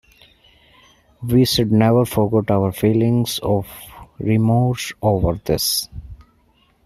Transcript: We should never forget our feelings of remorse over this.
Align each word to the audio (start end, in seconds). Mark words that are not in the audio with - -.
We 1.21 1.45
should 1.45 1.71
never 1.71 2.05
forget 2.05 2.49
our 2.49 2.71
feelings 2.71 3.37
of 3.43 3.67
remorse 4.19 4.93
over 4.99 5.39
this. 5.45 5.89